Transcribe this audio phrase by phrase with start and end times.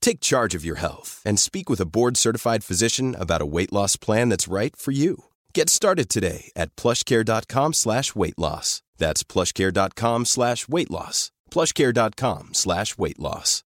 [0.00, 3.96] Take charge of your health and speak with a board-certified physician about a weight loss
[3.96, 5.24] plan that's right for you.
[5.54, 8.82] Get started today at plushcare.com slash weight loss.
[8.96, 11.30] That's plushcare.com slash weight loss.
[11.50, 13.64] plushcare.com slash weight loss.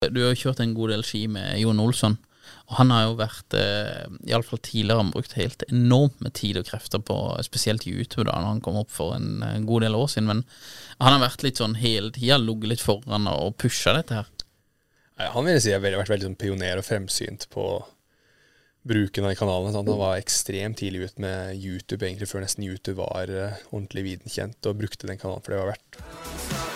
[0.00, 2.18] Du har kjørt en god del ski med Jon Olsson,
[2.68, 6.68] og han har jo vært, eh, iallfall tidligere, han brukt helt enormt med tid og
[6.68, 10.08] krefter på spesielt YouTube da når han kom opp for en en god del år
[10.12, 10.44] siden, men
[11.00, 14.28] han har vært litt sånn hele tida, ligget litt foran og pusha dette her.
[15.18, 17.66] Nei, Han vil si har vært veldig sånn pioner og fremsynt på
[18.88, 19.74] bruken av de kanalene.
[19.74, 19.90] Sant?
[19.90, 24.62] Han var ekstremt tidlig ut med YouTube, egentlig før nesten YouTube var eh, ordentlig videnkjent,
[24.66, 26.67] og brukte den kanalen for det var verdt.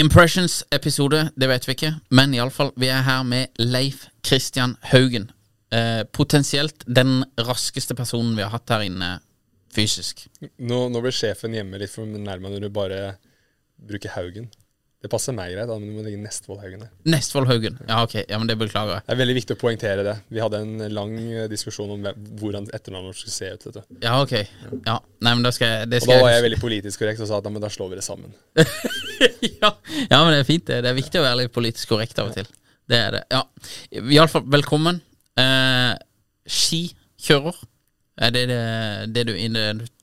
[0.00, 5.26] Impressions-episode, det vet vi ikke, men iallfall, vi er her med Leif Kristian Haugen.
[5.76, 9.10] Eh, potensielt den raskeste personen vi har hatt her inne
[9.76, 10.24] fysisk.
[10.56, 13.00] Nå, nå blir sjefen hjemme litt for nærme når du bare
[13.76, 14.48] bruker Haugen.
[15.00, 16.88] Det passer meg greit, men du må legge Nestvold-Haugen der.
[17.08, 17.78] Nestfold Haugen.
[17.88, 19.04] Ja, ok, ja, men det beklager jeg.
[19.06, 20.12] Det er veldig viktig å poengtere det.
[20.28, 22.04] Vi hadde en lang eh, diskusjon om
[22.42, 23.64] hvordan etternavnet skulle se ut.
[23.64, 23.96] Vet du.
[24.04, 24.34] Ja, ok.
[24.84, 27.32] Ja, nei, men da skal jeg det Og da var jeg veldig politisk korrekt og
[27.32, 28.36] sa at ja, men da slår vi det sammen.
[29.62, 30.82] ja, ja, men det er fint, det.
[30.84, 32.54] Det er viktig å være litt politisk korrekt av og til.
[32.92, 33.26] Det er det.
[33.32, 33.44] Ja.
[34.04, 35.00] Iallfall, velkommen.
[35.40, 35.96] Eh,
[36.60, 37.64] skikjører.
[38.20, 38.64] Er det det,
[39.16, 39.36] det du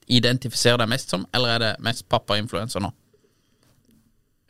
[0.09, 2.89] identifiserer deg mest som, eller er det mest pappa-influenser nå?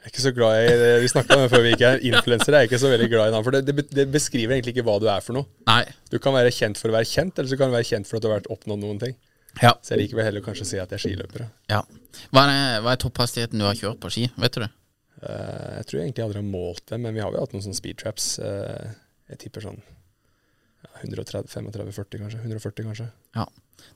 [0.08, 0.92] Jeg er ikke så glad i det.
[1.04, 1.98] Vi snakka om før vi gikk her.
[2.08, 3.44] Influensere er ikke så veldig glad i navn.
[3.44, 5.50] For det, det, beskriver egentlig ikke hva du er for noe.
[5.68, 5.82] Nei.
[6.08, 8.16] Du kan være kjent for å være kjent, eller så kan du være kjent for
[8.16, 9.18] at du har vært oppnådd noen ting.
[9.60, 9.74] Ja.
[9.84, 11.50] Så jeg liker vel heller kanskje å si at jeg er skiløpere.
[11.74, 11.82] ja.
[12.32, 14.24] Hva, er hva er topphastigheten du har kjørt på ski?
[14.40, 14.72] Vet du det?
[15.18, 17.66] Uh, jeg tror jeg egentlig aldri har målt det, men vi har jo hatt noen
[17.66, 18.30] sånne speed traps.
[18.40, 18.96] Uh,
[19.28, 22.40] jeg tipper sånn ja, 135-40 kanskje.
[22.48, 23.10] 140 kanskje.
[23.36, 23.50] Ja.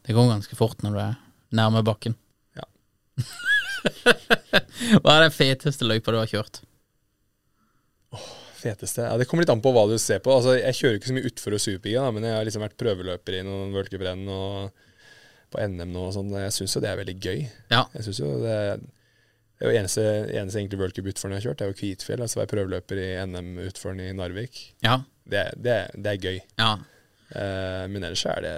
[0.03, 1.16] Det går ganske fort når du er
[1.55, 2.19] nærme bakken.
[2.59, 2.67] Ja.
[5.02, 6.62] hva er den feteste løypa du har kjørt?
[8.62, 10.34] Feteste ja, Det kommer litt an på hva du ser på.
[10.36, 12.80] Altså, jeg kjører ikke så mye utfor og super da, men jeg har liksom vært
[12.81, 14.88] prøveløper i noen World Cup-renn og
[15.52, 16.31] på NM nå og sånn.
[16.46, 17.40] Jeg syns jo det er veldig gøy.
[17.74, 17.86] Ja.
[17.96, 18.58] Jeg synes jo det,
[19.58, 22.24] det er jo eneste, eneste egentlig World Cup-utføren jeg har kjørt, det er jo Kvitfjell.
[22.25, 24.62] Altså være prøveløper i NM-utføren i Narvik.
[24.86, 25.02] Ja.
[25.25, 26.42] Det, det, det er gøy.
[26.62, 26.72] Ja.
[27.31, 28.56] Uh, men ellers er det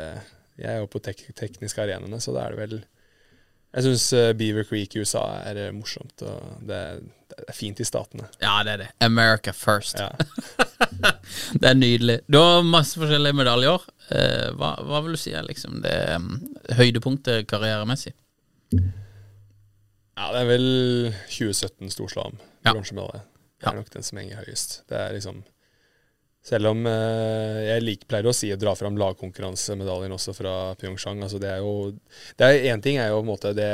[0.57, 2.79] Jeg er jo på tek tekniske arenaene, så da er det vel
[3.73, 4.03] Jeg syns
[4.37, 6.99] Beaver Creek i USA er eh, morsomt, og det, er-
[7.33, 8.27] det er fint i statene.
[8.41, 8.87] ja, det er det.
[9.01, 9.97] America first.
[9.99, 10.09] Ja.
[11.59, 12.19] Det er nydelig.
[12.31, 13.81] Du har masse forskjellige medaljer.
[14.13, 16.27] Eh, hva, hva vil du si er liksom det um,
[16.77, 18.13] høydepunktet karrieremessig?
[18.73, 20.67] ja, det er vel
[21.31, 22.37] 2017 storslalåm.
[22.65, 22.73] Ja.
[22.75, 23.23] Bronsemedalje.
[23.23, 23.71] Det Ja.
[23.71, 24.81] er nok den som henger høyest.
[24.89, 25.41] Det er liksom
[26.43, 31.21] Selv om eh, jeg like, pleier å si å dra fram lagkonkurransemedaljen også fra Pyeongchang.
[31.23, 31.93] Altså det er jo
[32.39, 33.71] det Én ting er jo på en måte det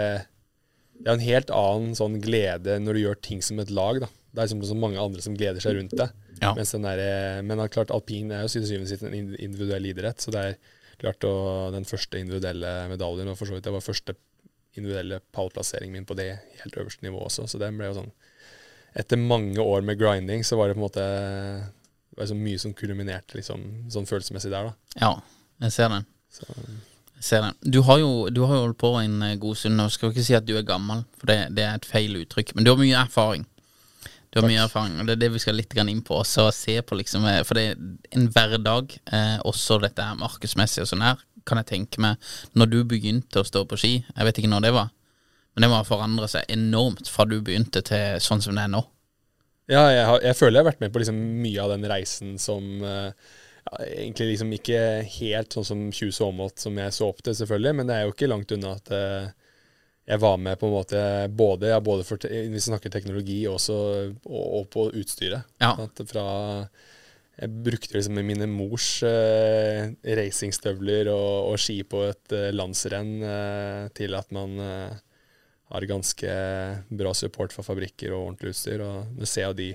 [1.00, 4.04] Det er en helt annen sånn glede når du gjør ting som et lag.
[4.06, 4.10] da.
[4.30, 6.14] Det er liksom så mange andre som gleder seg rundt deg.
[6.44, 6.54] Ja.
[6.56, 9.90] Mens den der, eh, men klart alpin er jo til syvende og sist en individuell
[9.90, 10.22] idrett.
[10.22, 10.60] Så det er
[11.02, 11.34] klart å,
[11.74, 14.14] den første individuelle medaljen, og for så vidt det var første
[14.78, 16.30] individuelle pallplasseringen min på det
[16.62, 17.48] helt øverste nivået også.
[17.50, 18.14] Så den ble jo sånn
[18.98, 21.04] Etter mange år med grinding, så var det på en måte
[22.10, 25.00] Det var så mye som kulminerte liksom, sånn følelsesmessig der, da.
[25.00, 25.12] Ja,
[25.66, 26.08] jeg ser den.
[26.34, 26.48] Så,
[27.20, 27.56] Jeg ser den.
[27.76, 29.90] Du har jo, du har jo holdt på en eh, god stund nå.
[29.92, 32.56] Skal ikke si at du er gammel, for det, det er et feil uttrykk.
[32.56, 33.46] Men du har mye erfaring.
[34.30, 36.20] Du har mye erfaring, og det er det vi skal litt inn på.
[36.22, 37.80] Også se på liksom eh, For det er
[38.16, 41.18] en hverdag, eh, også dette her markedsmessig og sånn her,
[41.50, 42.20] kan jeg tenke meg
[42.54, 44.92] Når du begynte å stå på ski, jeg vet ikke når det var,
[45.56, 48.74] Men det må ha forandret seg enormt fra du begynte til sånn som det er
[48.76, 48.84] nå.
[49.70, 52.40] Ja, jeg, har, jeg føler jeg har vært med på liksom mye av den reisen
[52.42, 53.12] som eh,
[53.70, 54.80] ja, Egentlig liksom ikke
[55.20, 58.16] helt sånn som 20 Åmot som jeg så opp til, selvfølgelig, men det er jo
[58.16, 59.30] ikke langt unna at eh,
[60.10, 61.02] jeg var med på en måte
[61.38, 63.76] både, ja, både for, hvis vi snakker teknologi også,
[64.26, 65.46] og, og på utstyret.
[65.62, 65.76] Ja.
[65.86, 66.26] At fra
[67.40, 73.86] jeg brukte liksom mine mors eh, racingstøvler og, og, ski på et eh, landsrenn eh,
[73.96, 74.98] til at man eh,
[75.70, 76.34] har ganske
[76.90, 78.82] bra support fra fabrikker og ordentlig utstyr.
[78.86, 79.70] Og du ser jo de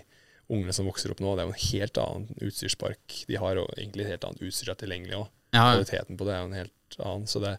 [0.52, 3.70] ungene som vokser opp nå, det er jo en helt annen utstyrspark de har, og
[3.78, 5.28] egentlig et helt annet utstyr er tilgjengelig òg.
[5.54, 5.68] Ja.
[5.70, 7.28] Kvaliteten på det er jo en helt annen.
[7.30, 7.54] Så det,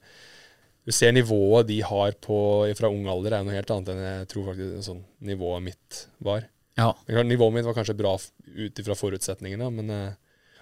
[0.86, 2.40] du ser nivået de har på,
[2.78, 5.02] fra ung alder, er noe helt annet enn jeg tror faktisk sånn,
[5.32, 6.50] nivået mitt var.
[6.76, 6.92] Ja.
[7.08, 10.18] Nivået mitt var kanskje bra ut ifra forutsetningene, men uh,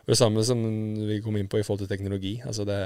[0.05, 0.61] det samme som
[1.09, 2.37] vi kom inn på i forhold til teknologi.
[2.45, 2.79] Altså det,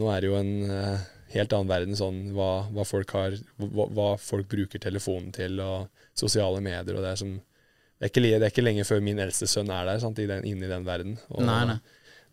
[0.00, 3.88] nå er det jo en uh, helt annen verden, sånn hva, hva, folk har, hva,
[3.96, 6.96] hva, folk bruker telefonen til, og sosiale medier.
[6.96, 9.72] og Det er, som, det er, ikke, det er ikke, lenge før min eldste sønn
[9.74, 11.18] er der, sant, inne i den verden.
[11.34, 11.80] Og nei, nei.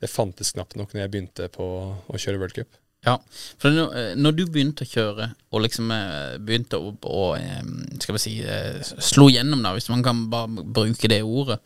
[0.03, 2.79] Det fantes knapt nok når jeg begynte på å kjøre World Cup.
[3.03, 3.17] Ja,
[3.59, 7.59] for eh, når du begynte å kjøre, og liksom eh, begynte å, å eh,
[7.99, 8.35] skal vi si,
[9.03, 11.59] slå gjennom, da, hvis man kan bare bruke det ordet,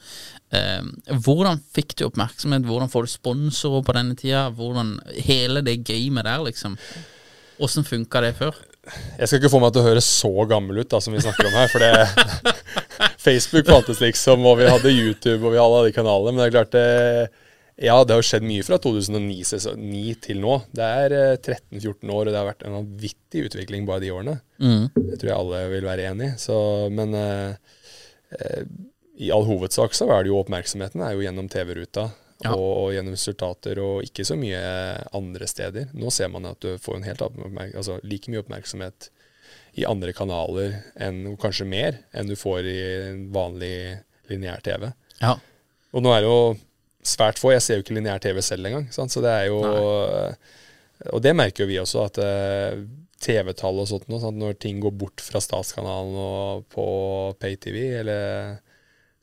[0.48, 2.64] hvordan fikk du oppmerksomhet?
[2.64, 4.46] Hvordan får du sponsorer på denne tida?
[4.56, 4.94] Hvordan
[5.28, 6.78] Hele det gamet der, liksom.
[7.64, 8.56] Åssen funka det før?
[9.18, 11.50] Jeg skal ikke få meg til å høre så gammel ut da, som vi snakker
[11.50, 11.72] om her.
[11.72, 12.62] For det
[13.26, 16.34] Facebook fantes liksom, og vi hadde YouTube, og vi hadde alle de kanalene.
[16.36, 16.88] Men det er klart det
[17.78, 20.56] ja, det har skjedd mye fra 2009 til nå.
[20.74, 24.34] Det er 13-14 eh, år, og det har vært en vanvittig utvikling bare de årene.
[24.58, 24.88] Mm.
[24.96, 26.56] Det tror jeg alle vil være enig i.
[26.98, 27.76] Men eh,
[28.34, 28.64] eh,
[29.22, 32.08] i all hovedsak så er det jo oppmerksomheten er jo gjennom TV-ruta.
[32.44, 32.52] Ja.
[32.54, 34.60] Og, og, gjennom resultater, og ikke så mye
[35.18, 35.88] andre steder.
[35.98, 39.10] Nå ser man at du får en helt altså, like mye oppmerksomhet
[39.78, 42.80] i andre kanaler, enn, kanskje mer, enn du får i
[43.34, 43.74] vanlig
[44.30, 44.92] lineær TV.
[45.22, 45.34] Ja.
[45.96, 46.40] Og nå er det jo
[47.08, 47.56] svært få.
[47.56, 48.88] Jeg ser jo ikke lineær TV selv engang.
[48.94, 49.14] Sant?
[49.14, 50.32] Så det er jo Nei.
[51.14, 52.80] Og det merker jo vi også, at uh,
[53.22, 54.40] TV-tall og sånt, sant?
[54.40, 56.86] når ting går bort fra statskanalen og på
[57.42, 58.58] PayTV eller,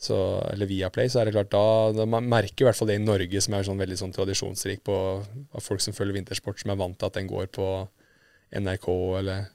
[0.01, 0.17] så,
[0.51, 3.05] eller Viaplay, så er det klart da, da Man merker i hvert fall det i
[3.05, 4.97] Norge, som er sånn veldig sånn tradisjonsrik på
[5.63, 7.69] folk som følger vintersport, som er vant til at den går på
[8.55, 8.89] NRK
[9.21, 9.47] eller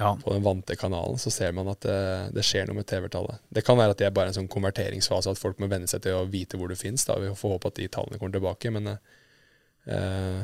[0.00, 0.18] ja.
[0.24, 2.00] på den vante kanalen, så ser man at det,
[2.36, 3.42] det skjer noe med TV-tallet.
[3.52, 6.04] Det kan være at det er bare en sånn konverteringsfase, at folk må venne seg
[6.06, 7.04] til å vite hvor det fins.
[7.04, 8.72] Vi får håpe at de tallene kommer tilbake.
[8.72, 10.42] Men eh,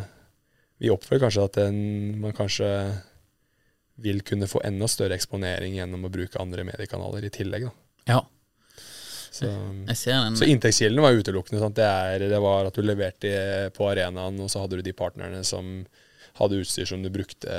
[0.83, 1.79] vi oppfører kanskje at den,
[2.21, 2.69] man kanskje
[4.05, 7.71] vil kunne få enda større eksponering gjennom å bruke andre mediekanaler i tillegg.
[7.71, 7.75] Da.
[8.13, 8.21] Ja.
[9.37, 9.51] Så,
[10.41, 11.61] så inntektskilden var utelukkende.
[11.61, 11.77] Sant?
[11.79, 13.33] Det, er, det var at du leverte
[13.77, 15.85] på arenaen, og så hadde du de partnerne som
[16.41, 17.59] hadde utstyr som du brukte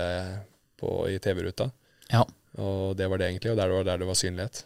[0.79, 1.69] på, i TV-ruta.
[2.11, 2.23] Ja.
[2.57, 4.65] Og det var det egentlig, og der var der det var synlighet.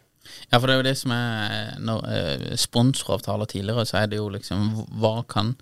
[0.52, 4.20] Ja, for det er jo det som er Når eh, sponsoravtaler tidligere, så er det
[4.20, 4.68] jo liksom
[5.02, 5.56] Hva kan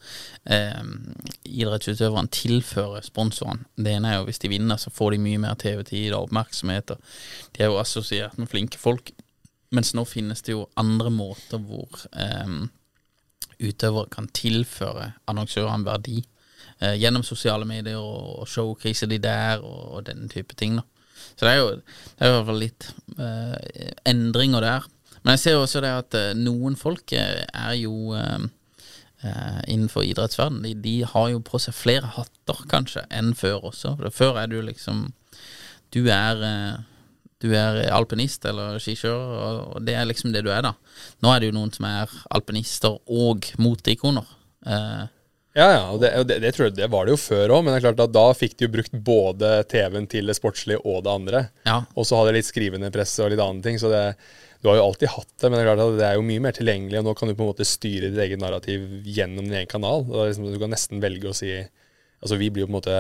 [0.45, 0.83] eh,
[1.49, 3.65] idrettsutøverne tilføre sponsorene?
[3.77, 6.93] Det ene er jo hvis de vinner, så får de mye mer TV-tid og oppmerksomhet.
[6.93, 9.15] Og de er jo assosiert med flinke folk.
[9.71, 12.55] Mens nå finnes det jo andre måter hvor eh,
[13.61, 16.21] utøvere kan tilføre annonsørene verdi.
[16.81, 20.77] Eh, gjennom sosiale medier og, og de der og, og den type ting.
[20.77, 20.87] da
[21.37, 24.89] så det er jo, det er i hvert fall litt eh, endringer der.
[25.23, 28.49] Men jeg ser også det at eh, noen folk er jo eh,
[29.25, 30.65] eh innenfor idrettsverdenen.
[30.65, 33.97] De, de, har jo på seg flere hatter, kanskje, enn før også.
[34.01, 35.11] For før er du liksom
[35.91, 36.45] Du er
[37.41, 40.75] du er alpinist eller skikjører, og det er liksom det du er, da.
[41.25, 44.29] Nå er det jo noen som er alpinister og moteikoner.
[44.67, 45.07] Eh,
[45.57, 47.73] ja, ja, og det, det, det, tror jeg, det var det jo før òg, men
[47.73, 51.03] det er klart at da fikk de jo brukt både TV-en til det sportslige og
[51.07, 51.41] det andre.
[51.67, 51.81] Ja.
[51.99, 53.81] Og så hadde de litt skrivende presse og litt andre ting.
[53.83, 54.05] Så det,
[54.63, 56.45] du har jo alltid hatt det, men det er klart at det er jo mye
[56.45, 59.59] mer tilgjengelig, og nå kan du på en måte styre ditt eget narrativ gjennom din
[59.59, 60.07] egen kanal.
[60.07, 61.55] Liksom, du kan nesten velge å si
[62.21, 62.97] Altså, vi blir jo på en måte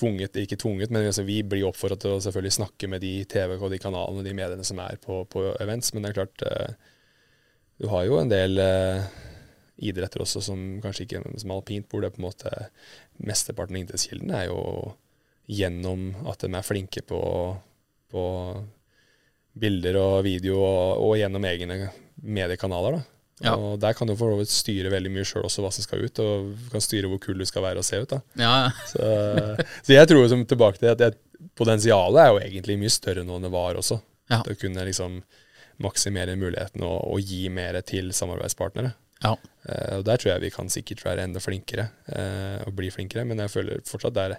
[0.00, 3.56] tvunget, ikke tvunget, men altså, vi blir oppfordret til å selvfølgelig snakke med de TV
[3.58, 6.96] og de kanalene de mediene som er på, på events, men det er klart uh,
[7.80, 9.04] Du har jo en del uh,
[9.80, 12.52] idretter også som kanskje ikke som alpint, hvor det på en måte
[13.24, 14.60] mesteparten av inntektskilden er jo
[15.50, 17.20] gjennom at de er flinke på,
[18.12, 18.24] på
[19.60, 21.88] bilder og video, og, og gjennom egne
[22.20, 23.00] mediekanaler.
[23.00, 23.19] da.
[23.40, 23.54] Ja.
[23.56, 26.04] Og Der kan du for så vidt styre veldig mye sjøl også hva som skal
[26.04, 28.10] ut, og kan styre hvor kul du skal være og se ut.
[28.12, 28.20] da.
[28.40, 28.54] Ja.
[28.90, 29.04] så,
[29.84, 31.20] så, jeg tror som tilbake til at
[31.56, 34.00] potensialet er jo egentlig mye større nå enn det var også.
[34.30, 34.42] Ja.
[34.44, 35.22] Til å kunne liksom
[35.80, 38.92] maksimere muligheten og, og gi mer til samarbeidspartnere.
[39.24, 39.34] Ja.
[39.64, 43.24] Uh, og Der tror jeg vi kan sikkert være enda flinkere uh, og bli flinkere,
[43.28, 44.36] men jeg føler fortsatt det er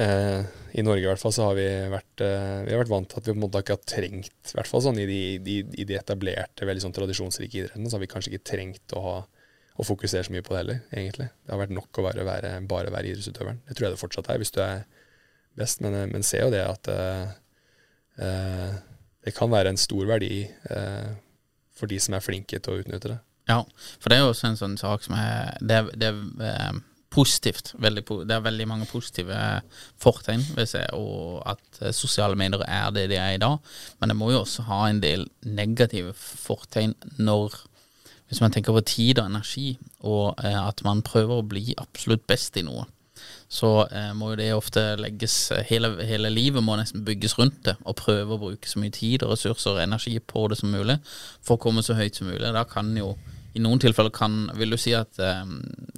[0.00, 0.40] eh,
[0.78, 3.20] I Norge i hvert fall så har vi vært, eh, vi har vært vant til
[3.20, 5.58] at vi på en måte ikke har trengt, i hvert fall sånn i de, de,
[5.82, 9.16] i de etablerte, veldig sånn tradisjonsrike idrettene, så har vi kanskje ikke trengt å ha
[9.80, 11.28] å fokusere så mye på det heller, egentlig.
[11.32, 13.62] Det har vært nok å være, være, bare være idrettsutøveren.
[13.64, 14.82] Det tror jeg det fortsatt er, hvis du er
[15.58, 17.34] best, men, eh, men ser jo det at eh,
[18.20, 18.74] eh,
[19.24, 21.12] det kan være en stor verdi eh,
[21.72, 23.18] for de som er flinke til å utnytte det.
[23.50, 23.62] Ja,
[23.98, 26.12] for det er jo også en sånn sak som er Det, det
[27.12, 27.72] positivt.
[27.82, 29.36] Veldig, det er veldig mange positive
[30.00, 33.58] fortegn seg, og at eh, sosiale medier er det de er i dag.
[34.00, 37.60] Men det må jo også ha en del negative fortegn når
[38.32, 39.74] hvis man tenker på tid og energi,
[40.08, 42.86] og eh, at man prøver å bli absolutt best i noe,
[43.52, 45.34] så eh, må jo det ofte legges
[45.68, 49.26] hele, hele, livet må nesten bygges rundt det, og prøve å bruke så mye tid
[49.26, 52.54] og ressurser og energi på det som mulig for å komme så høyt som mulig.
[52.56, 53.12] Da kan jo
[53.52, 55.42] i noen tilfeller kan Vil du si at eh,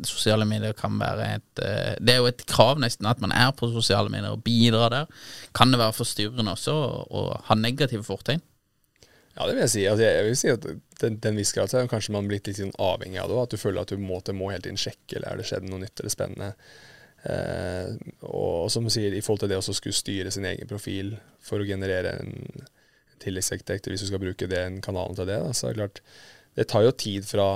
[0.06, 3.52] sosiale medier kan være et eh, Det er jo et krav nesten at man er
[3.56, 5.22] på sosiale medier og bidrar der.
[5.56, 8.42] Kan det være forstyrrende også å ha negative fortegn?
[9.34, 9.84] Ja, det vil jeg si.
[9.90, 10.66] Altså, jeg vil si at
[11.00, 13.38] den, den viss grad så er kanskje man blitt litt sånn avhengig av det.
[13.42, 15.82] At du føler at du må, må hele tiden sjekke, eller er det skjedd noe
[15.82, 16.52] nytt eller spennende.
[17.24, 17.90] Eh,
[18.28, 21.62] og, som du sier, i forhold til det å skulle styre sin egen profil for
[21.62, 22.68] å generere en
[23.24, 26.02] tilleggsinntekt, hvis du skal bruke den kanalen til det, da, så er det klart
[26.54, 27.48] Det tar jo tid fra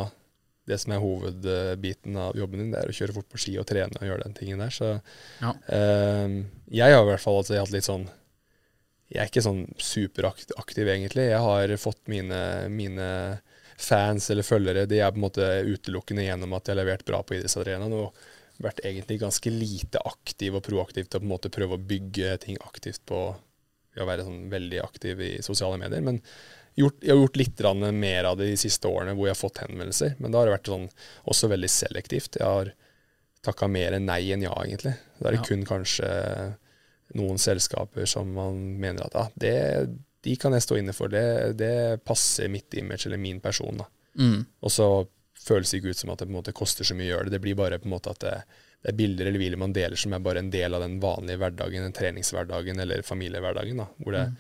[0.69, 3.65] det som er hovedbiten av jobben din, det er å kjøre fort på ski og
[3.69, 4.73] trene og gjøre den tingen der.
[4.75, 4.91] Så
[5.41, 5.53] ja.
[5.73, 6.35] eh,
[6.69, 8.09] jeg har i hvert fall altså, hatt litt sånn
[9.09, 11.31] jeg er ikke sånn superaktiv, egentlig.
[11.31, 13.07] Jeg har fått mine, mine,
[13.79, 17.23] fans eller følgere De er på en måte utelukkende gjennom at jeg har levert bra
[17.25, 17.95] på idrettsarenaen.
[17.95, 18.19] Og
[18.61, 22.35] vært egentlig ganske lite aktiv og proaktiv til å på en måte prøve å bygge
[22.43, 23.23] ting aktivt på
[23.99, 26.05] å være sånn veldig aktiv i sosiale medier.
[26.05, 26.21] Men
[26.79, 29.63] gjort, jeg har gjort litt mer av det de siste årene hvor jeg har fått
[29.65, 30.15] henvendelser.
[30.19, 30.89] Men da har det vært sånn,
[31.31, 32.39] også veldig selektivt.
[32.41, 32.73] Jeg har
[33.45, 34.95] takka mer nei enn ja, egentlig.
[35.19, 35.49] Da er det ja.
[35.49, 36.09] kun kanskje
[37.19, 39.55] noen selskaper som man mener at ah, det,
[40.25, 43.81] de kan jeg stå inne for, det, det passer mitt image eller min person.
[43.81, 43.89] da.
[44.19, 44.43] Mm.
[44.61, 44.89] Og så
[45.39, 47.29] føles det ikke ut som at det på en måte koster så mye å gjøre
[47.29, 47.37] det.
[47.39, 48.35] Det blir bare på en måte at det,
[48.83, 51.41] det er bilder eller hviler man deler som er bare en del av den vanlige
[51.41, 53.81] hverdagen, den treningshverdagen eller familiehverdagen.
[53.81, 54.37] da, Hvor det, mm.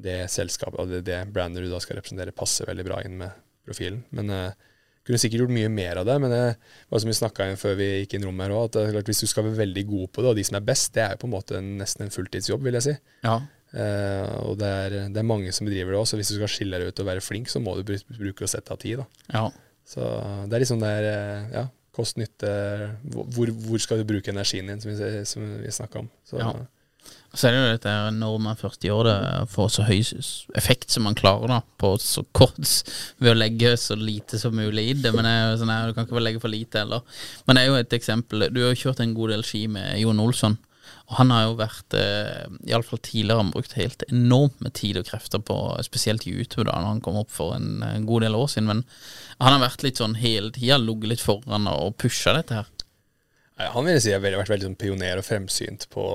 [0.00, 3.34] Det selskapet og det, det brandet du da skal representere, passer veldig bra inn med
[3.64, 4.02] profilen.
[4.14, 4.70] Men uh,
[5.04, 6.44] kunne sikkert gjort mye mer av det, men det
[6.90, 9.24] var som vi snakka om før vi gikk inn rommet her òg, at klart, hvis
[9.24, 11.20] du skal være veldig god på det, og de som er best, det er jo
[11.24, 12.96] på en måte nesten en fulltidsjobb, vil jeg si.
[13.26, 13.36] Ja.
[13.74, 16.52] Uh, og det er, det er, mange som bedriver det òg, så hvis du skal
[16.52, 19.02] skille deg ut og være flink, så må du bruke å sette av tid.
[19.02, 19.30] da.
[19.34, 19.46] Ja.
[19.84, 20.04] Så
[20.48, 22.50] det er liksom der, eh, ja, kost-nytte
[23.12, 26.08] hvor, hvor, skal du bruke energien din, som vi, som vi snakka om.
[26.26, 26.54] Så, ja.
[27.34, 29.14] Så er det jo dette når man først gjør det,
[29.50, 30.02] får så høy
[30.54, 32.60] effekt som man klarer da, på så kort
[33.18, 35.10] ved å legge så lite som mulig i det.
[35.14, 37.02] Men det er jo sånn her, du kan ikke bare legge for lite heller.
[37.48, 38.46] Men det er jo et eksempel.
[38.54, 40.56] Du har jo kjørt en god del ski med Jon Olsson.
[41.10, 45.08] Og han har jo vært, eh, iallfall tidligere, han brukt helt enormt med tid og
[45.08, 48.48] krefter på spesielt YouTube da når han kom opp for en, en god del år
[48.52, 48.70] siden.
[48.70, 48.84] Men
[49.40, 52.70] han har vært litt sånn hele tida, ligget litt foran og pusha dette her.
[53.74, 56.06] Han vil si har vært veldig sånn pioner og fremsynt på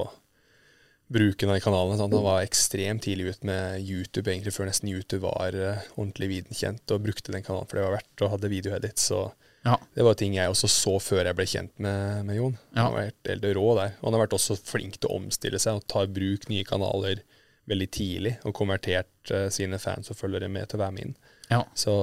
[1.10, 1.98] bruken av de kanalene.
[1.98, 2.14] Sant?
[2.14, 6.86] Han var ekstremt tidlig ut med YouTube, egentlig før nesten YouTube var uh, ordentlig videnkjent,
[6.94, 9.10] og brukte den kanalen for det var verdt, og hadde videoedits.
[9.10, 9.24] Så
[9.66, 9.76] ja.
[9.98, 12.58] det var ting jeg også så før jeg ble kjent med, med Jon.
[12.76, 12.86] Ja.
[12.86, 13.98] Han var helt, helt rå der.
[14.00, 16.68] Og han har vært også flink til å omstille seg og ta i bruk nye
[16.68, 17.26] kanaler
[17.70, 21.18] veldig tidlig, og konvertert uh, sine fans og følgere med til å være med inn.
[21.50, 21.64] Ja.
[21.78, 21.94] Så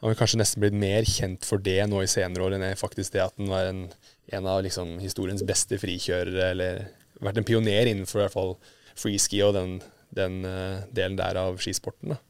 [0.00, 3.12] han har kanskje nesten blitt mer kjent for det nå i senere år enn faktisk
[3.16, 3.82] det at han var en,
[4.32, 6.86] en av liksom, historiens beste frikjørere, eller
[7.20, 8.54] vært en pioner innenfor i hvert fall
[8.98, 9.78] freeski og den,
[10.16, 12.14] den uh, delen der av skisporten.
[12.14, 12.20] Da.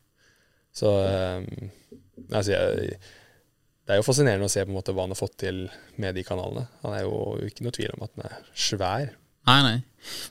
[0.76, 1.70] Så um,
[2.30, 2.98] altså, jeg,
[3.86, 5.64] det er jo fascinerende å se på en måte hva han har fått til
[6.00, 6.68] med de kanalene.
[6.84, 9.16] Han er jo ikke noe tvil om at han er svær.
[9.48, 9.78] Nei, nei.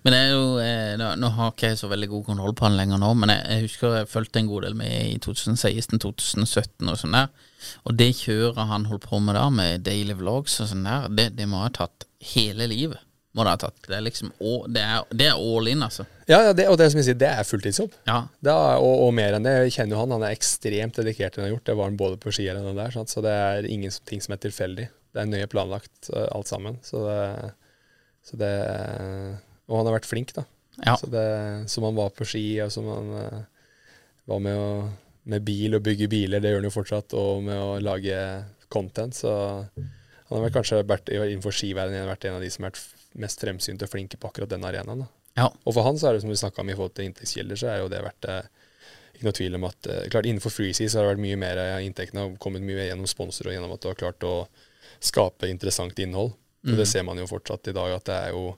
[0.05, 2.77] Men det er jo, eh, nå, har ikke jeg så veldig god kontroll på han
[2.77, 7.01] lenger nå, men jeg, jeg husker jeg fulgte en god del med i 2016-2017 og
[7.01, 7.27] sånn der.
[7.89, 11.27] Og det kjøret han holdt på med da, med daily vlogs og sånn der, det,
[11.41, 13.01] det må ha tatt hele livet
[13.37, 13.77] må det ha tatt.
[13.85, 14.31] Det er liksom
[14.73, 16.05] det er, det er all in, altså.
[16.29, 17.97] Ja, ja det, og det som jeg sier, det er fulltidsjobb.
[18.09, 18.23] Ja.
[18.41, 19.55] Er, og, og, mer enn det.
[19.67, 21.65] Jeg kjenner jo han, han er ekstremt dedikert til det han har gjort.
[21.69, 23.13] Det var han både på ski og der, sant?
[23.13, 24.87] så det er ingenting som er tilfeldig.
[25.13, 26.79] Det er nøye planlagt, alt sammen.
[26.85, 27.19] Så det,
[28.25, 28.53] så det,
[29.69, 30.45] Og han har vært flink, da.
[30.79, 30.95] Ja.
[30.97, 31.29] Så det,
[31.69, 33.13] som han var på ski, og som han
[34.29, 37.61] var med, å, med bil og bygge biler, det gjør han jo fortsatt, og med
[37.61, 38.19] å lage
[38.73, 39.33] content, så
[39.75, 43.41] han har vel kanskje vært innenfor skiverdenen vært en av de som har vært mest
[43.41, 45.05] fremsynte og flinke på akkurat den arenaen.
[45.37, 45.49] Ja.
[45.65, 47.71] Og for han så er det som vi snakka om i forhold til inntektskilder, så
[47.71, 48.47] er jo det vært eh,
[49.15, 51.75] ikke noe tvil om at eh, klart Innenfor freeseas har det vært mye mer eh,
[51.87, 54.33] inntektene har kommet mye gjennom sponsorer og gjennom at du har klart å
[54.99, 56.35] skape interessant innhold.
[56.63, 56.73] Mm.
[56.73, 58.49] Og det ser man jo fortsatt i dag, at det er jo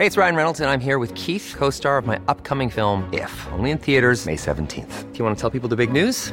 [0.00, 3.04] Hey, it's Ryan Reynolds, and I'm here with Keith, co star of my upcoming film,
[3.12, 5.12] If, only in theaters, May 17th.
[5.12, 6.32] Do you want to tell people the big news?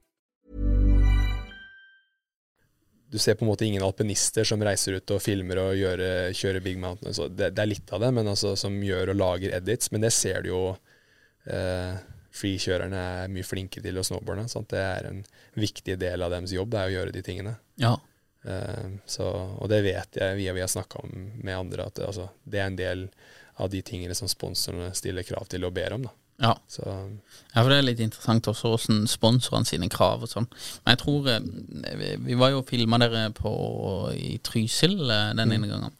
[3.11, 6.03] Du ser på en måte ingen alpinister som reiser ut og filmer og gjør,
[6.37, 7.11] kjører Big Mountain.
[7.35, 9.91] Det, det, er litt av det, men altså, som gjør og lager edits.
[9.91, 10.61] Men det ser du jo
[11.51, 11.97] eh,
[12.31, 14.47] Freekjørerne er mye flinke til å snowboarde.
[14.51, 14.71] Sant?
[14.71, 15.19] Det er en
[15.59, 17.57] viktig del av deres jobb, det er å gjøre de tingene.
[17.83, 17.97] Ja.
[18.47, 19.27] Eh, så,
[19.59, 22.71] og det vet jeg via vi har snakka om med andre, at altså, det er
[22.71, 23.05] en del
[23.59, 26.07] av de tingene som sponsorene stiller krav til og ber om.
[26.07, 26.15] da.
[26.41, 26.55] Ja.
[26.67, 30.47] Så, ja, for det er litt interessant også hvordan sponsorene sine krav og sånn.
[30.81, 31.47] Men jeg tror eh,
[31.99, 33.51] Vi, vi var jo og filma dere på
[34.17, 35.93] i Trysil eh, den ene gangen.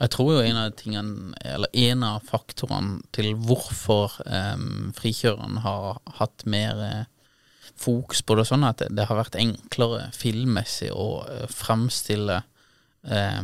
[0.00, 6.00] Jeg tror jo en av tingene Eller en av faktorene til hvorfor um, frikjøreren har
[6.18, 7.06] hatt mer
[7.82, 12.42] fokus på det, sånn at det, det har vært enklere filmmessig å framstille
[13.10, 13.42] eh,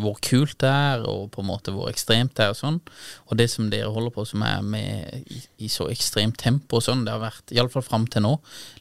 [0.00, 2.80] hvor kult det er, og på en måte hvor ekstremt det er og sånn.
[3.28, 7.06] Og det som dere holder på som er med i, så ekstremt tempo og sånn,
[7.06, 8.36] det har vært, iallfall fram til nå,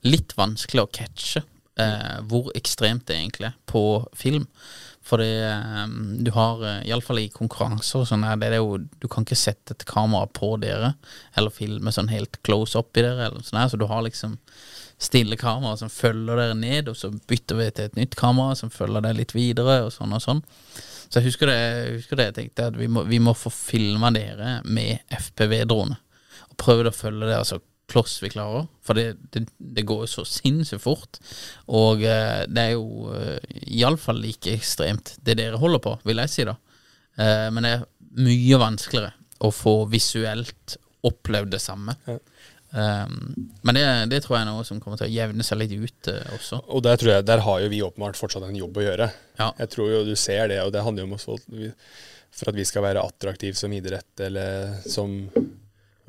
[0.08, 1.44] litt vanskelig å catche
[1.80, 3.84] eh, hvor ekstremt det egentlig er på
[4.18, 4.46] film.
[5.10, 5.86] For eh,
[6.22, 9.76] du har, eh, iallfall i konkurranser og sånn, det er jo, du kan ikke sette
[9.76, 10.94] et kamera på dere,
[11.39, 14.38] eller filme sånn helt close up i dere, eller sånn så du har liksom
[15.00, 18.72] stille kamera som følger dere ned, og så bytter vi til et nytt kamera som
[18.74, 20.44] følger deg litt videre, og sånn og sånn.
[21.10, 23.52] Så jeg husker det jeg, husker det jeg tenkte, at vi må, vi må få
[23.54, 25.98] filma dere med FPV-drone.
[26.52, 28.68] Og prøve å følge dere så kloss vi klarer.
[28.86, 31.20] For det, det, det går jo så sinnssykt fort.
[31.74, 33.40] Og eh, det er jo eh,
[33.80, 36.60] iallfall like ekstremt det dere holder på, vil jeg si, da.
[37.18, 37.88] Eh, men det er
[38.20, 41.96] mye vanskeligere å få visuelt opplevd det samme.
[42.06, 42.20] Ja.
[42.69, 45.71] Um, men det, det tror jeg er noe som kommer til å jevne seg litt
[45.73, 46.60] ut uh, også.
[46.69, 49.08] Og der, tror jeg, der har jo vi åpenbart fortsatt en jobb å gjøre.
[49.39, 49.47] Ja.
[49.63, 51.73] Jeg tror jo du ser det, og det handler jo om å
[52.29, 55.15] For at vi skal være attraktive som idrett eller som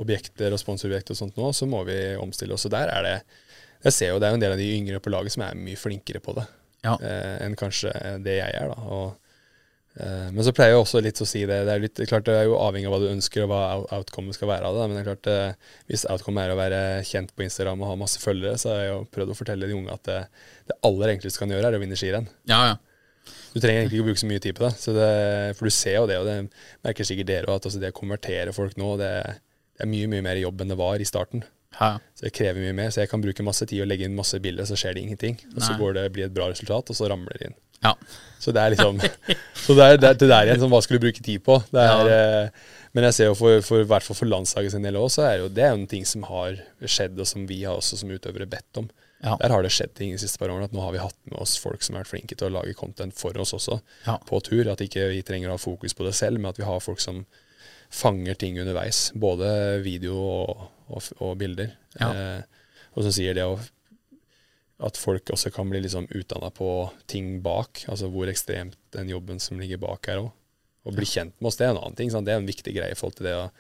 [0.01, 2.67] objekter og sponsorobjekter og sånt nå, så må vi omstille oss.
[2.69, 3.17] Og der er det
[3.85, 5.81] Jeg ser jo det er en del av de yngre på laget som er mye
[5.81, 6.45] flinkere på det
[6.85, 6.95] Ja.
[7.01, 7.91] eh, enn kanskje
[8.25, 8.77] det jeg er, da.
[8.85, 9.30] Og, eh,
[9.97, 11.57] men så pleier jeg også litt å si det.
[11.67, 13.89] Det er, litt, klart det er jo avhengig av hva du ønsker, og hva out-
[13.97, 14.85] outcomet skal være av det.
[14.87, 17.97] Men det er klart eh, hvis outcome er å være kjent på Instagram og ha
[18.05, 20.21] masse følgere, så har jeg jo prøvd å fortelle de unge at det,
[20.71, 22.31] det aller enkleste du kan gjøre, er å vinne skirenn.
[22.51, 22.79] Ja, ja.
[23.51, 24.73] Du trenger egentlig ikke å bruke så mye tid på det.
[24.79, 25.11] Så det
[25.59, 26.37] for du ser jo det, og det
[26.87, 29.11] merker sikkert dere òg, at altså det å konvertere folk nå, det,
[29.75, 31.43] det er mye mye mer jobb enn det var i starten.
[31.79, 31.93] Ja.
[32.19, 32.91] Så det krever mye mer.
[32.91, 35.39] Så jeg kan bruke masse tid og legge inn masse bilder, så skjer det ingenting.
[35.55, 37.57] Og så går det, blir det et bra resultat, og så ramler det inn.
[37.87, 37.95] ja.
[38.41, 38.97] Så det er liksom
[39.67, 41.59] Så det er det, er det der igjen, sånn, hva skal du bruke tid på?
[41.71, 44.97] Det er, eh, men jeg ser jo for, for, hvert fall for landslaget sin del
[44.97, 47.77] òg, så er jo det er en ting som har skjedd, og som vi har
[47.77, 48.89] også som utøvere bedt om.
[49.21, 49.35] Ja.
[49.43, 51.37] Der har det skjedd ting de siste par årene, at nå har vi hatt med
[51.45, 53.77] oss folk som har vært flinke til å lage content for oss også,
[54.09, 54.17] Ja.
[54.25, 54.65] på tur.
[54.73, 57.01] At ikke vi trenger å ha fokus på det selv, men at vi har folk
[57.05, 57.27] som
[57.93, 59.11] fanger ting underveis.
[59.15, 59.51] Både
[59.85, 61.73] video og, og, og bilder.
[62.01, 62.11] Ja.
[62.11, 62.65] Eh,
[62.97, 63.47] og så sier det
[64.81, 66.69] at folk også kan bli liksom utdanna på
[67.11, 70.31] ting bak, altså hvor ekstremt den jobben som ligger bak her òg.
[70.89, 72.09] Å bli kjent med oss, det er en annen ting.
[72.11, 72.25] Sant?
[72.25, 73.51] Det er en viktig greie i forhold til det å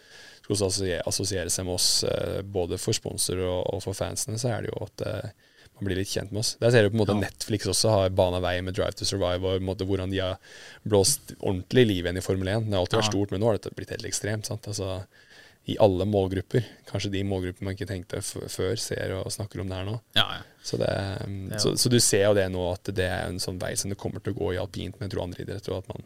[0.40, 4.64] skulle assosiere, seg med oss, eh, både for sponsorer og, og for fansene, så er
[4.64, 5.28] det jo at eh,
[5.76, 6.54] man blir litt kjent med oss.
[6.60, 9.44] Der ser du på en måte Netflix også har bana vei med Drive to Survive,
[9.52, 10.40] og måte hvordan de har
[10.88, 12.66] blåst ordentlig liv igjen i Formel 1.
[12.66, 13.12] Det har alltid vært Ja.
[13.12, 14.48] stort, men nå har det blitt helt ekstremt.
[14.48, 14.66] sant?
[14.72, 15.02] Altså,
[15.70, 16.64] I alle målgrupper.
[16.90, 19.98] Kanskje de målgruppene man ikke tenkte før, ser og snakker om det her nå.
[20.18, 20.46] ja, ja.
[20.62, 20.88] Så, det,
[21.62, 23.96] så, så du ser jo det nå at det er en sånn vei som det
[23.96, 26.04] kommer til å gå i alpint, men jeg tror andre idretter og at man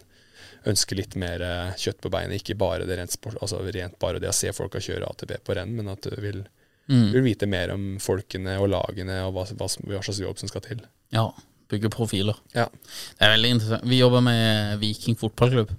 [0.71, 2.39] ønsker litt mer eh, kjøtt på beinet.
[2.39, 5.57] Ikke bare det rent, sport, altså rent bare det å se folka kjøre ATB på
[5.59, 6.45] renn, men at du vil,
[6.85, 7.13] Mm.
[7.15, 10.61] vil vite mer om folkene og lagene og hva, hva, hva slags jobb som skal
[10.69, 10.83] til.
[11.17, 11.31] ja.
[11.73, 12.37] Bygge profiler.
[12.53, 12.67] Ja.
[12.69, 13.87] Det er veldig interessant.
[13.89, 15.71] Vi jobber med Viking fotballklubb.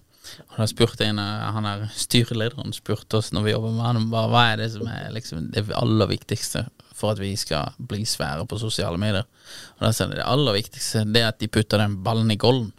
[0.54, 4.08] Han har spurt en av han er styrelederen spurte oss når vi jobber med han,
[4.12, 8.06] hva, hva er det som er liksom det aller viktigste for at vi skal bli
[8.08, 9.28] svære på sosiale medier.
[9.76, 12.40] Og da sier de Det aller viktigste det er at de putter den ballen i
[12.40, 12.72] golden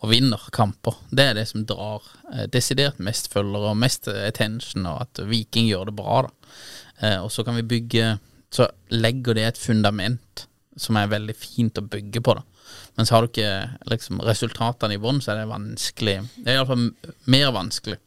[0.00, 0.96] og vinner kamper.
[1.12, 5.68] Det er det som drar eh, desidert mest følgere og mest attention, og at Viking
[5.68, 6.22] gjør det bra.
[6.24, 6.54] da.
[7.02, 8.18] Eh, og så kan vi bygge
[8.50, 12.34] Så legger det et fundament som er veldig fint å bygge på.
[12.34, 12.42] da.
[12.98, 13.52] Men så har du ikke
[13.90, 16.90] liksom, resultatene i bånn, så er det vanskelig Det er iallfall
[17.30, 17.98] mer vanskelig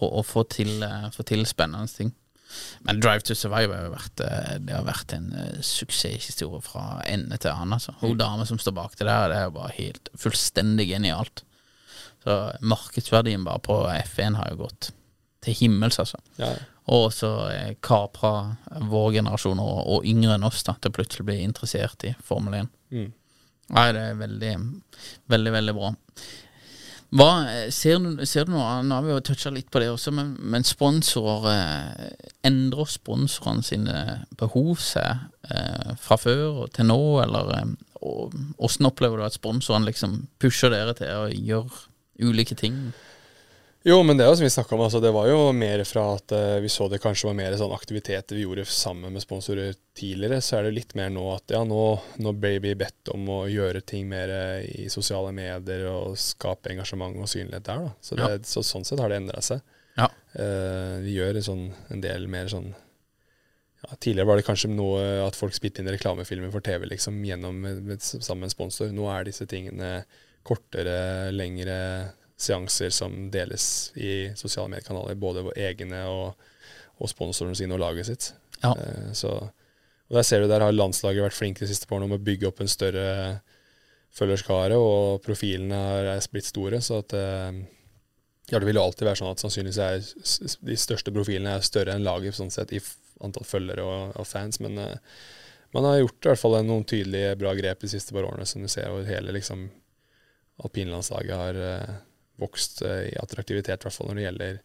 [0.00, 2.14] å, å få, til, uh, få til spennende ting.
[2.86, 7.38] Men Drive to Survive har vært, eh, det har vært en eh, suksesshistorie fra ende
[7.40, 7.76] til annen.
[7.78, 7.96] Altså.
[7.98, 11.42] Hun dame som står bak det der, det er jo bare helt fullstendig genialt.
[12.24, 14.92] Så markedsverdien bare på F1 har jo gått
[15.44, 16.20] til himmels, altså.
[16.38, 16.54] Ja.
[16.94, 17.30] Og så
[17.84, 18.56] kapra
[18.92, 22.58] vår generasjon og, og yngre enn oss da, til plutselig å bli interessert i Formel
[22.62, 22.72] 1.
[22.94, 23.12] Mm.
[23.72, 24.54] Nei, det er veldig,
[25.32, 25.92] veldig, veldig bra.
[27.14, 29.86] Hva, eh, ser, du, ser du noe Nå har vi jo toucha litt på det
[29.92, 33.98] også, men, men sponsorer eh, Endrer sponsorene sine
[34.40, 40.24] behov seg eh, fra før til nå, eller eh, Hvordan opplever du at sponsorene liksom
[40.42, 41.84] pusher dere til å gjøre
[42.24, 42.90] ulike ting?
[43.84, 46.06] Jo, men det er jo som vi snakka om, altså, det var jo mer fra
[46.14, 49.74] at uh, vi så det kanskje var mer sånn aktiviteter vi gjorde sammen med sponsorer
[49.92, 50.38] tidligere.
[50.40, 51.82] Så er det litt mer nå at ja, nå,
[52.24, 56.72] nå ble vi bedt om å gjøre ting mer uh, i sosiale medier og skape
[56.72, 57.84] engasjement og synlighet der.
[57.84, 57.92] da.
[58.00, 59.60] Så, det, så sånn sett har det endra seg.
[59.98, 60.08] Ja.
[60.32, 65.36] Uh, vi gjør sånn, en del mer sånn ja, Tidligere var det kanskje noe at
[65.36, 68.96] folk spilte inn reklamefilmer for TV liksom, gjennom, med, med, sammen med en sponsor.
[68.96, 69.98] Nå er disse tingene
[70.44, 71.76] kortere, lengre
[72.44, 76.48] seanser som deles i sosiale mediekanaler, både våre egne og,
[77.00, 78.30] og sponsorene sine og laget sitt.
[78.62, 78.74] Ja.
[78.76, 79.34] Uh, så,
[80.08, 82.50] og der ser du der har landslaget vært flinke de siste årene om å bygge
[82.50, 83.06] opp en større
[84.14, 86.80] følgerskare, og profilene er, er blitt store.
[86.84, 87.62] Så at uh,
[88.50, 91.96] ja, det vil jo alltid være sånn at sannsynligvis er de største profilene er større
[91.96, 92.82] enn laget sånn sett i
[93.24, 95.16] antall følgere og, og fans, men uh,
[95.74, 98.62] man har gjort i hvert fall noen tydelige bra grep de siste par årene, som
[98.62, 99.66] du ser over hele liksom
[100.62, 101.56] alpinlandslaget har
[102.40, 104.60] vokst eh, i attraktivitet, i hvert fall når det gjelder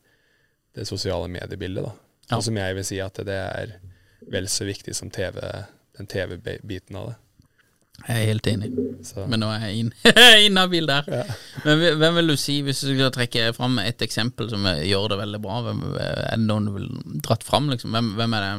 [0.80, 1.86] det sosiale mediebildet.
[1.86, 1.94] da.
[2.30, 2.38] Ja.
[2.38, 3.76] Og som jeg vil si at det er
[4.30, 5.40] vel så viktig som TV,
[5.98, 7.18] den TV-biten av det.
[8.00, 8.68] Jeg er helt enig.
[9.04, 9.90] Så, Men nå er jeg inn,
[10.48, 11.08] inhabil der.
[11.66, 15.18] Men hvem- vil du si, hvis du skal trekke fram et eksempel som gjør det
[15.20, 16.88] veldig bra, hvem, er det noen du vil
[17.26, 17.92] dratt fram, liksom?
[17.96, 18.54] Hvem, hvem er det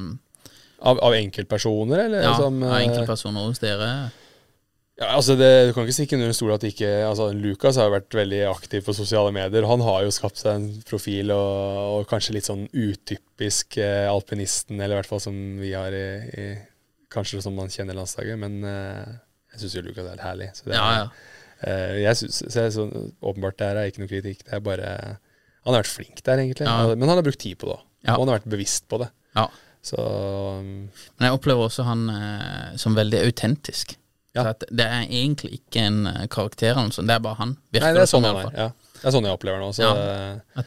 [0.81, 2.27] av, av enkeltpersoner, eller?
[2.27, 3.89] ja, som, av eh, enkeltpersoner hos dere?
[5.01, 8.13] Ja, altså det, Du kan ikke stikke under stol at ikke altså Lukas har vært
[8.13, 9.65] veldig aktiv på sosiale medier.
[9.69, 14.77] Han har jo skapt seg en profil og, og kanskje litt sånn utypisk eh, alpinisten,
[14.77, 16.05] eller i hvert fall som vi har i,
[16.37, 16.51] i
[17.11, 19.15] Kanskje som man kjenner landslaget, men eh,
[19.51, 20.51] jeg syns jo Lukas er helt herlig.
[20.55, 21.07] Så det, Ja, ja.
[21.67, 24.45] eh, jeg synes, så sånn, åpenbart det her er ikke noe kritikk.
[24.47, 24.93] Det er bare
[25.65, 26.69] Han har vært flink der, egentlig.
[26.69, 26.93] Ja.
[26.95, 27.81] Men han har brukt tid på det.
[28.07, 29.11] Og han har vært bevisst på det.
[29.37, 29.49] Ja.
[29.83, 30.71] Så um,
[31.19, 33.97] Men jeg opplever også han eh, som veldig autentisk.
[34.37, 34.45] Ja.
[34.71, 37.03] Det er egentlig ikke en eh, karakter, altså.
[37.07, 37.57] det er bare han.
[37.73, 38.53] Virker Nei, det er sånn i han er.
[38.55, 38.69] Ja.
[39.01, 39.71] Det er sånn jeg opplever nå.
[39.81, 39.95] Ja.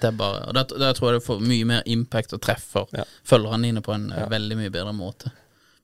[0.02, 0.30] det nå.
[0.50, 3.06] og da tror jeg det får mye mer impact og treffer Ja.
[3.30, 4.28] følgerne dine på en eh, Ja.
[4.28, 5.32] veldig mye bedre måte.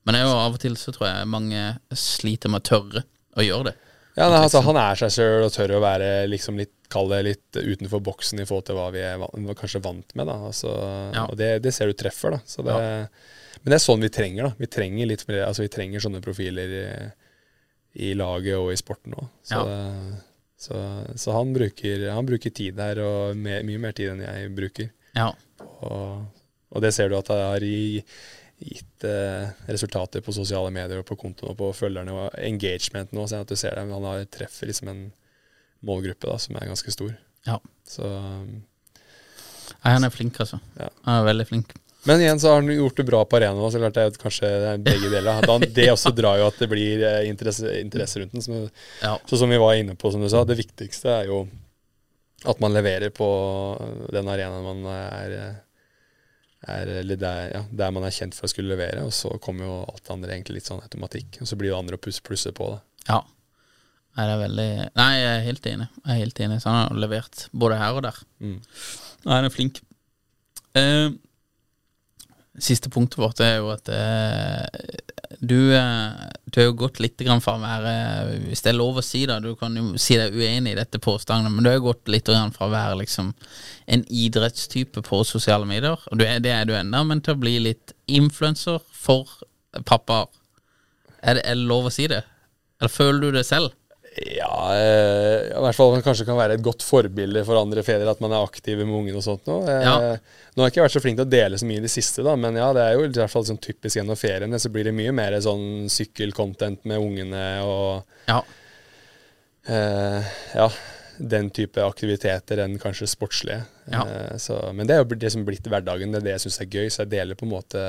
[0.04, 1.62] Men det er jo av og til så tror jeg mange
[1.94, 3.04] sliter med å tørre
[3.38, 3.76] å gjøre det.
[4.18, 7.20] Ja, nei, altså, Han er seg sjøl og tør å være liksom litt Kall det
[7.24, 9.22] litt utenfor boksen i forhold til hva vi er
[9.54, 10.26] kanskje vant med.
[10.26, 10.72] da altså,
[11.14, 11.28] Ja.
[11.30, 12.32] Og det, det ser du treffer.
[12.32, 12.74] da så det,
[13.62, 14.44] Men det er sånn vi trenger.
[14.50, 17.14] da Vi trenger litt mer, altså vi trenger sånne profiler
[18.00, 19.28] i, laget og i sporten òg.
[19.46, 19.60] Så,
[20.60, 20.80] så,
[21.20, 24.90] så han, bruker, han bruker tid her, og me- mye mer tid enn jeg bruker.
[25.18, 25.30] Ja.
[25.84, 26.26] Og,
[26.70, 27.66] og det ser du at det har
[28.60, 33.24] gitt eh, resultater på sosiale medier og på kontoen og på følgerne og engagement nå.
[33.32, 35.06] Så at du ser det, men han har, treffer liksom en
[35.88, 37.14] målgruppe da, som er ganske stor.
[37.48, 37.56] Ja.
[37.88, 38.58] Så, um,
[39.80, 40.58] Nei, han er flink, altså.
[40.76, 40.90] Ja.
[41.06, 41.72] Han er veldig flink.
[42.10, 43.72] Men igjen så har han gjort det bra på arenaen.
[43.72, 45.44] Så klart det er kanskje er begge deler.
[45.46, 48.44] Han, det også drar jo at det blir eh, interesse, interesse rundt den.
[48.46, 48.64] Som,
[49.04, 49.16] Ja.
[49.30, 51.44] så som vi var inne på, som du sa, det viktigste er jo
[52.48, 53.28] at man leverer på
[54.16, 55.34] den arenaen man er,
[56.68, 59.04] er eller der, ja, der man er kjent for å skulle levere.
[59.08, 61.42] Og så kommer jo alt det andre egentlig litt sånn automatikk.
[61.44, 62.80] Og så blir det andre å plusse, på det.
[63.10, 63.22] Ja.
[64.18, 65.88] Nei, det er veldig Nei, jeg er helt enig.
[66.04, 66.60] Jeg er helt enig.
[66.64, 68.18] Så han har levert både her og der.
[68.44, 68.58] Mm.
[69.28, 69.82] Nei, han er flink.
[70.80, 71.10] Eh,
[72.58, 74.96] siste punktet vårt er jo at eh,
[75.40, 77.94] du, eh, du har jo gått litt fra å være
[78.48, 81.02] Hvis det er lov å si det, du kan jo si deg uenig i dette
[81.04, 83.32] påstanden, men du har jo gått litt fra å være liksom
[83.88, 87.58] en idrettstype på sosiale medier, og er, det er du ennå, men til å bli
[87.70, 89.30] litt influenser for
[89.86, 90.28] pappaer.
[91.22, 92.24] Er er det lov å si det?
[92.80, 93.74] Eller føler du det selv?
[94.18, 98.20] Ja, eh, i hvert fall kanskje kan være et godt forbilde for andre fedre, at
[98.24, 99.60] man er aktiv med ungen og sånt nå.
[99.70, 99.96] Eh, Ja.
[100.58, 102.24] Nå har jeg ikke vært så flink til å dele så mye i det siste,
[102.26, 104.84] da, men ja, det er jo i hvert fall sånn typisk gjennom feriene, så blir
[104.90, 108.42] det mye mer sånn sykkelcontent med ungene og Ja.
[109.68, 110.24] eh,
[110.56, 110.70] ja,
[111.20, 113.62] den type aktiviteter enn kanskje sportslige.
[113.92, 114.04] Ja.
[114.08, 116.46] Eh, så, men det er jo det som er blitt hverdagen, det er det jeg
[116.48, 117.80] syns er gøy, så jeg deler på en måte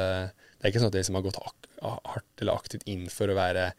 [0.61, 1.39] Det er ikke sånn at jeg liksom har gått
[1.81, 3.71] hardt eller aktivt inn for å være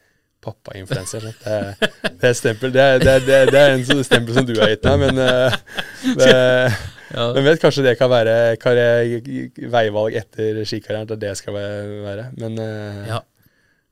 [0.43, 1.21] pappa-influenser.
[1.27, 1.37] sånn.
[1.45, 1.89] Det,
[2.21, 4.99] det er stempel det, det, det, er- en sånn stempel som du har gitt meg,
[5.07, 6.79] men eh,
[7.11, 7.25] Ja.
[7.35, 8.35] Men vet kanskje det kan være
[9.73, 12.29] veivalg etter skikarrieren, at det skal være.
[12.39, 13.19] Men eh, Ja.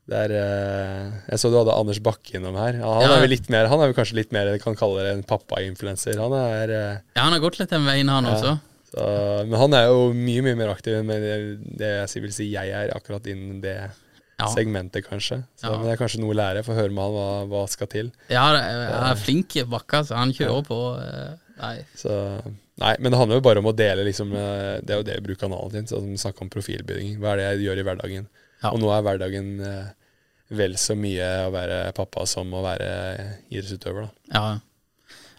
[0.09, 2.79] det er eh, Jeg så du hadde Anders Bakke innom her.
[2.79, 3.17] Han Ja.
[3.17, 6.15] er vel litt mer Han er vel kanskje litt mer kan kalle det en pappa-influencer,
[6.17, 8.31] Han er ja, han har gått litt den veien, han Ja.
[8.37, 8.59] også.
[8.93, 12.51] så, Men han er jo mye, mye mer aktiv enn det, det jeg vil si
[12.53, 13.77] jeg er, akkurat innen det
[14.39, 14.47] Ja.
[14.55, 15.41] segmentet, kanskje.
[15.59, 15.71] Så, Ja.
[15.77, 16.63] Men det er kanskje noe å lære.
[16.63, 18.11] Få høre med han hva, hva skal til.
[18.29, 20.79] Ja, han er flink i bakka, så han kjører på.
[21.03, 21.85] eh, Nei.
[21.93, 22.09] Så,
[22.79, 24.31] nei, men det handler jo bare om å dele, liksom.
[24.33, 25.85] eh, Det er jo det jeg bruker kanalen din.
[25.91, 27.17] Sånn, snakke om profilbygging.
[27.19, 28.27] Hva er det jeg gjør i hverdagen?
[28.63, 29.89] Og nå er hverdagen eh,
[30.55, 32.87] vel så mye å være pappa som å være
[33.51, 34.09] idrettsutøver, da.
[34.33, 34.59] Ja,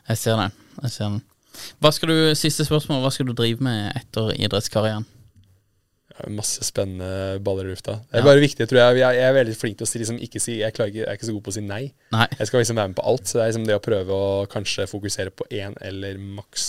[0.09, 0.51] jeg ser det.
[0.83, 1.23] Jeg ser det.
[1.81, 3.01] Hva skal du, Siste spørsmål.
[3.03, 5.07] Hva skal du drive med etter idrettskarrieren?
[6.29, 7.99] Masse spennende baller i lufta.
[8.11, 9.01] Det er bare viktig, tror jeg.
[9.03, 11.29] Jeg er veldig flink til å si, liksom, ikke si jeg, ikke, jeg er ikke
[11.31, 11.83] så god på å si nei.
[12.15, 12.27] Nei.
[12.39, 13.27] Jeg skal liksom være med på alt.
[13.27, 16.67] Så det er liksom det å prøve å kanskje fokusere på én eller maks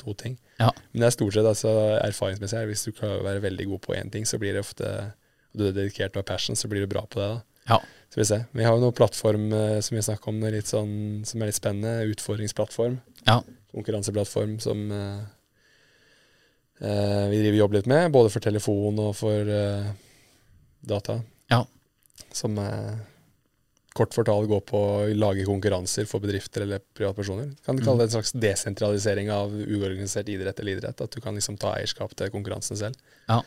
[0.00, 0.38] to ting.
[0.60, 0.70] Ja.
[0.92, 2.68] Men det er stort sett altså, erfaringsmessig her.
[2.70, 4.88] Hvis du klarer å være veldig god på én ting, så blir det ofte
[5.50, 7.26] Og du er dedikert og har passion, så blir du bra på det.
[7.26, 7.40] da.
[7.72, 7.78] Ja.
[8.10, 8.44] Så vi ser.
[8.54, 10.92] Vi har jo noen plattform eh, som vi snakker om, litt sånn,
[11.26, 12.06] som er litt spennende.
[12.12, 13.00] Utfordringsplattform.
[13.26, 13.40] Ja.
[13.74, 15.20] Konkurranseplattform som eh,
[16.80, 19.90] vi driver jobb litt med, både for telefon og for eh,
[20.80, 21.18] data.
[21.52, 21.64] Ja.
[22.32, 22.94] Som eh,
[23.96, 27.50] kort fortalt går på å lage konkurranser for bedrifter eller privatpersoner.
[27.66, 27.86] Kan du Mm.
[27.88, 31.00] kalle det en slags desentralisering av uorganisert idrett eller idrett?
[31.00, 32.96] At du kan liksom ta eierskap til konkurransen selv.
[33.28, 33.42] Ja.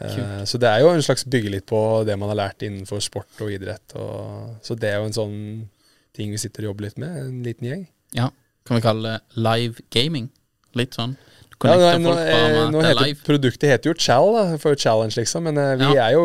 [0.00, 3.00] Eh, så det er jo en slags bygge litt på det man har lært innenfor
[3.02, 3.94] sport og idrett.
[3.96, 5.68] Og, så det er jo en sånn
[6.14, 7.86] ting vi sitter og jobber litt med, en liten gjeng.
[8.14, 8.30] ja.
[8.64, 10.30] Kan vi kalle det live gaming?
[10.74, 11.18] Litt sånn.
[11.64, 13.20] Du Ja, folk eh, med nå er heter, live.
[13.26, 15.46] produktet heter jo Chal, da, for challenge, liksom.
[15.48, 16.08] Men eh, vi Ja.
[16.08, 16.24] er jo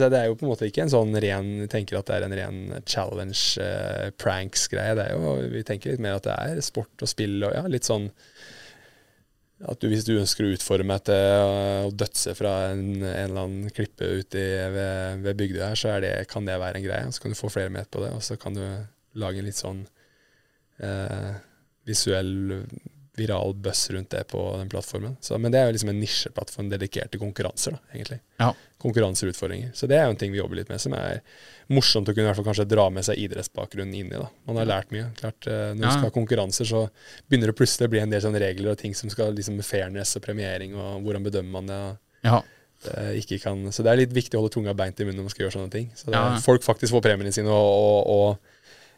[0.00, 2.36] Det er jo på en måte ikke en sånn ren tenker at det er en
[2.38, 4.94] ren challenge, eh, pranks-greie.
[4.96, 7.66] Det er jo Vi tenker litt mer at det er sport og spill og ja,
[7.68, 8.08] litt sånn
[9.68, 13.42] at du, hvis du ønsker å utforme et eh, å dødse fra en, en eller
[13.42, 14.40] annen klippe ute
[14.72, 17.10] ved, ved bygda her, så det, kan det være en greie.
[17.12, 18.62] Så kan du få flere med på det, og så kan du
[19.20, 19.82] lage en litt sånn
[20.80, 21.34] eh,
[21.84, 22.62] visuell,
[23.20, 25.14] viral buzz rundt det på den plattformen.
[25.20, 28.18] Så, men det er jo liksom en nisjeplattform dedikert til konkurranser, da, egentlig.
[28.40, 28.50] Ja.
[28.80, 29.74] Konkurranser og utfordringer.
[29.76, 31.20] Så det er jo en ting vi jobber litt med, som er
[31.70, 34.20] morsomt å kunne i hvert fall kanskje dra med seg idrettsbakgrunnen inn i.
[34.22, 34.28] da.
[34.48, 35.10] Man har lært mye.
[35.20, 36.86] Klart, eh, Når du skal ha konkurranser, så
[37.28, 40.16] begynner det plutselig å bli en del sånne regler og ting som skal liksom fairness
[40.16, 41.82] og premiering, og hvordan bedømmer man det.
[42.24, 42.40] Ja.
[42.80, 45.32] det kan, så det er litt viktig å holde tunga beint i munnen når man
[45.34, 45.90] skal gjøre sånne ting.
[45.94, 46.38] Så det, Ja.
[46.40, 48.38] folk faktisk får premiene sine, og, og, og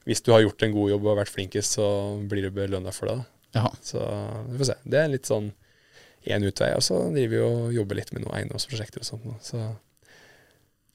[0.07, 1.87] hvis du har gjort en god jobb og vært flinkest, så
[2.29, 3.19] blir du belønna for det.
[3.55, 3.67] Ja.
[3.85, 4.03] Så
[4.49, 4.77] vi får se.
[4.85, 5.51] Det er litt sånn
[6.31, 6.71] én utvei.
[6.79, 9.49] Og så driver vi og jobber litt med noen eiendomsprosjekter og sånt.
[9.49, 9.63] Så,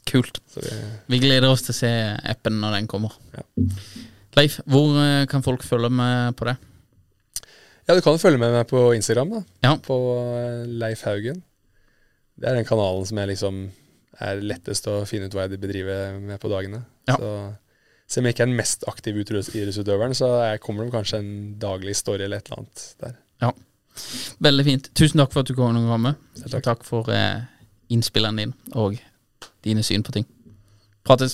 [0.07, 0.39] Kult.
[0.47, 0.75] så vi,
[1.15, 1.91] Vi gleder oss til å se
[2.31, 3.17] appen når den kommer.
[3.35, 3.43] Ja.
[4.37, 6.57] Leif, hvor eh, kan folk følge med på det?
[7.87, 9.41] ja, du kan følge med meg på Instagram, da.
[9.63, 9.75] Ja.
[9.79, 9.97] På
[10.35, 11.39] eh, Leif Haugen.
[12.37, 13.61] Det er den kanalen som jeg liksom
[14.27, 16.83] er lettest å finne ut hva jeg bedriver med på dagene.
[17.07, 17.15] Ja.
[17.15, 17.31] Så
[18.07, 21.19] selv om jeg ikke er den mest aktive idretts- idrettsutøveren, så er, kommer det kanskje
[21.19, 23.17] en daglig story eller et eller annet der.
[23.43, 23.51] Ja,
[24.45, 24.89] Veldig fint.
[24.93, 26.11] Tusen takk for at du kom komme.
[26.37, 26.63] Selv Og takk.
[26.67, 27.39] takk for eh,
[27.89, 28.99] innspillene dine og
[29.65, 30.27] dine syn på ting.
[31.07, 31.33] Prates.